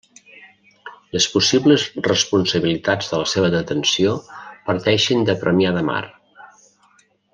Les 1.15 1.25
possibles 1.33 1.83
responsabilitats 2.07 3.11
de 3.11 3.19
la 3.25 3.27
seva 3.35 3.51
detenció 3.57 4.15
parteixen 4.71 5.29
de 5.29 5.37
Premià 5.45 5.75
de 5.77 5.85
Mar. 5.93 6.03